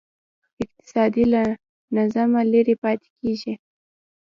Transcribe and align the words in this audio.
اقتصاد 0.63 1.13
له 1.33 1.43
نظمه 1.95 2.41
لرې 2.51 2.75
پاتې 2.83 3.09
کېږي. 3.19 3.53